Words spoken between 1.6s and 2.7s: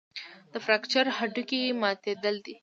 ماتېدل دي.